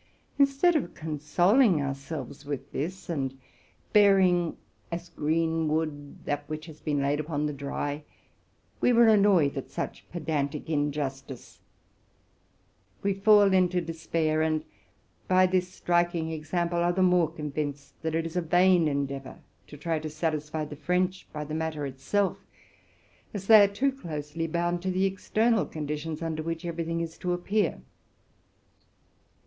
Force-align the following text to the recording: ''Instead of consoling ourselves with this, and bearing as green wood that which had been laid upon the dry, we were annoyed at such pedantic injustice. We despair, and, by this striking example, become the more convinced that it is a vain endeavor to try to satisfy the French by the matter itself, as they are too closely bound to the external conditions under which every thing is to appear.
''Instead 0.38 0.76
of 0.76 0.92
consoling 0.92 1.80
ourselves 1.80 2.44
with 2.44 2.72
this, 2.72 3.08
and 3.08 3.38
bearing 3.94 4.58
as 4.92 5.08
green 5.08 5.66
wood 5.66 6.26
that 6.26 6.46
which 6.46 6.66
had 6.66 6.84
been 6.84 7.00
laid 7.00 7.18
upon 7.18 7.46
the 7.46 7.54
dry, 7.54 8.04
we 8.82 8.92
were 8.92 9.08
annoyed 9.08 9.56
at 9.56 9.70
such 9.70 10.06
pedantic 10.10 10.68
injustice. 10.68 11.60
We 13.02 13.14
despair, 13.14 14.42
and, 14.42 14.62
by 15.26 15.46
this 15.46 15.68
striking 15.72 16.30
example, 16.32 16.80
become 16.80 16.94
the 16.96 17.02
more 17.10 17.30
convinced 17.30 17.94
that 18.02 18.14
it 18.14 18.26
is 18.26 18.36
a 18.36 18.42
vain 18.42 18.86
endeavor 18.86 19.38
to 19.68 19.78
try 19.78 19.98
to 20.00 20.10
satisfy 20.10 20.66
the 20.66 20.76
French 20.76 21.26
by 21.32 21.44
the 21.44 21.54
matter 21.54 21.86
itself, 21.86 22.36
as 23.32 23.46
they 23.46 23.62
are 23.64 23.68
too 23.72 23.90
closely 23.92 24.46
bound 24.46 24.82
to 24.82 24.90
the 24.90 25.06
external 25.06 25.64
conditions 25.64 26.20
under 26.20 26.42
which 26.42 26.66
every 26.66 26.84
thing 26.84 27.00
is 27.00 27.16
to 27.16 27.32
appear. 27.32 27.80